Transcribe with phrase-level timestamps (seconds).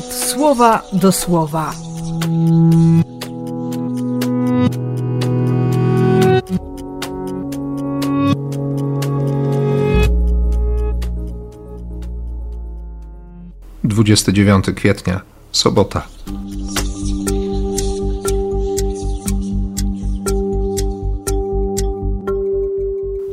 [0.00, 1.72] słowa do słowa.
[13.84, 15.20] Dwudziesty dziewiąty kwietnia,
[15.52, 16.02] sobota.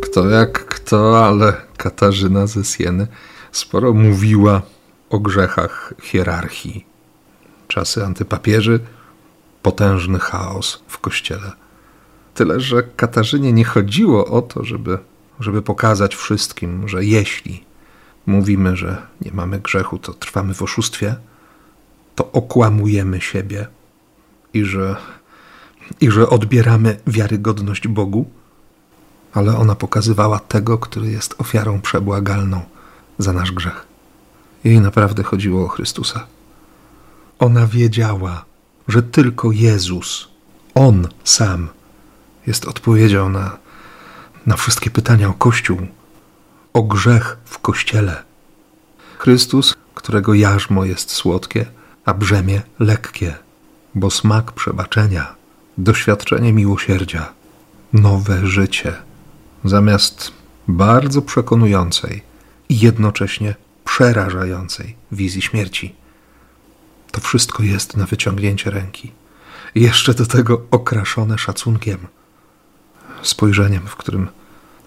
[0.01, 3.07] Kto jak kto, ale Katarzyna ze Sieny
[3.51, 4.61] sporo mówiła
[5.09, 6.85] o grzechach hierarchii.
[7.67, 8.79] Czasy antypapieży,
[9.61, 11.51] potężny chaos w kościele.
[12.33, 14.97] Tyle, że Katarzynie nie chodziło o to, żeby,
[15.39, 17.63] żeby pokazać wszystkim, że jeśli
[18.25, 21.15] mówimy, że nie mamy grzechu, to trwamy w oszustwie,
[22.15, 23.67] to okłamujemy siebie
[24.53, 24.95] i że,
[26.01, 28.29] i że odbieramy wiarygodność Bogu,
[29.33, 32.61] ale ona pokazywała tego, który jest ofiarą przebłagalną
[33.17, 33.88] za nasz grzech.
[34.63, 36.27] Jej naprawdę chodziło o Chrystusa.
[37.39, 38.45] Ona wiedziała,
[38.87, 40.27] że tylko Jezus,
[40.75, 41.69] On sam,
[42.47, 43.57] jest odpowiedzią na,
[44.45, 45.77] na wszystkie pytania o Kościół,
[46.73, 48.23] o grzech w Kościele.
[49.17, 51.65] Chrystus, którego jarzmo jest słodkie,
[52.05, 53.35] a brzemię lekkie,
[53.95, 55.35] bo smak przebaczenia,
[55.77, 57.33] doświadczenie miłosierdzia,
[57.93, 58.93] nowe życie,
[59.65, 60.31] zamiast
[60.67, 62.23] bardzo przekonującej
[62.69, 63.55] i jednocześnie
[63.99, 65.95] przerażającej wizji śmierci.
[67.11, 69.11] To wszystko jest na wyciągnięcie ręki.
[69.75, 71.97] Jeszcze do tego okraszone szacunkiem,
[73.21, 74.27] spojrzeniem, w którym,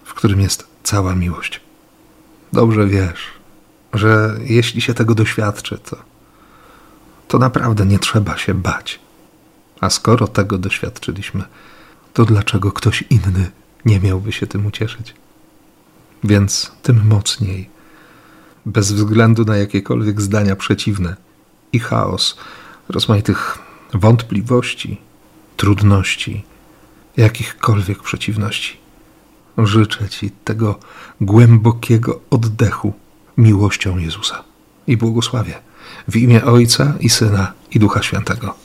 [0.03, 1.61] w którym jest cała miłość.
[2.53, 3.19] Dobrze wiesz,
[3.93, 5.97] że jeśli się tego doświadczy, to,
[7.27, 8.99] to naprawdę nie trzeba się bać.
[9.81, 11.43] A skoro tego doświadczyliśmy,
[12.13, 13.51] to dlaczego ktoś inny
[13.85, 15.13] nie miałby się tym ucieszyć?
[16.23, 17.72] Więc tym mocniej
[18.65, 21.15] bez względu na jakiekolwiek zdania przeciwne
[21.73, 22.37] i chaos
[22.89, 23.57] rozmaitych
[23.93, 25.01] wątpliwości,
[25.57, 26.43] trudności,
[27.17, 28.77] jakichkolwiek przeciwności.
[29.57, 30.79] Życzę Ci tego
[31.21, 32.93] głębokiego oddechu
[33.37, 34.43] miłością Jezusa
[34.87, 35.53] i błogosławię
[36.07, 38.55] w imię Ojca i Syna i Ducha Świętego.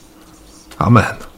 [0.77, 1.28] Amen.